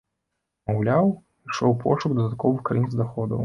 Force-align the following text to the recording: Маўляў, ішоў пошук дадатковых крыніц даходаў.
Маўляў, 0.71 1.11
ішоў 1.51 1.77
пошук 1.87 2.17
дадатковых 2.19 2.67
крыніц 2.71 2.93
даходаў. 3.01 3.37